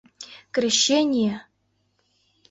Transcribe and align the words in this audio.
—Крещение! 0.55 1.33